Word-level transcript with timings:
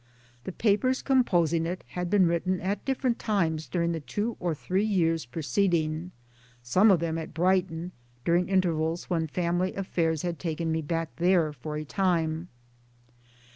The 0.45 0.51
papers 0.51 1.03
composing 1.03 1.67
it 1.67 1.83
had 1.89 2.09
been 2.09 2.25
written 2.25 2.59
at 2.59 2.83
different 2.85 3.19
times 3.19 3.67
during 3.67 3.91
the 3.91 3.99
two 3.99 4.35
or 4.39 4.55
three 4.55 4.83
years 4.83 5.25
preceding 5.27 6.09
some 6.63 6.89
of 6.89 6.99
them 6.99 7.19
at 7.19 7.35
Brighton, 7.35 7.91
during 8.25 8.45
1 8.45 8.49
intervals 8.49 9.11
when 9.11 9.27
family, 9.27 9.75
affairs 9.75 10.23
had 10.23 10.39
taken 10.39 10.71
me 10.71 10.81
back 10.81 11.17
there 11.17 11.53
for 11.53 11.75
a 11.75 11.85
time. 11.85 12.47